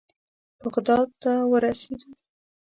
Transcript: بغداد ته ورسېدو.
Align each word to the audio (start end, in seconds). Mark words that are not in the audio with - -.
بغداد 0.61 1.09
ته 1.21 1.31
ورسېدو. 1.51 2.09